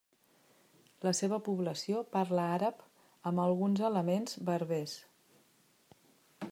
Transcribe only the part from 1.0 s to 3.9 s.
La seva població parla àrab, amb alguns